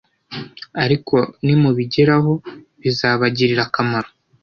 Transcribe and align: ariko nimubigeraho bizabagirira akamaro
ariko 0.83 1.15
nimubigeraho 1.45 2.33
bizabagirira 2.81 3.61
akamaro 3.67 4.09